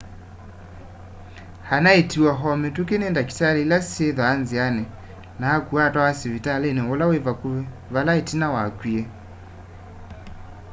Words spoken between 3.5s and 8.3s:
ila syithwaa nziani na akuwa atwawa sivitali ula wi vakuvi vala